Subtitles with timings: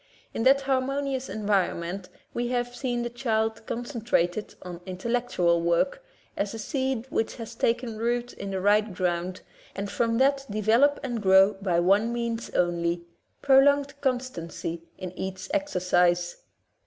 [0.33, 6.03] In that harmonious environment we have seen the child concen trated on intellectual work,
[6.35, 9.41] as a seed which has taken root in the right ground,
[9.75, 13.05] and from that develop and grow by one means only—
[13.43, 16.37] prolonged constancy in each exercise.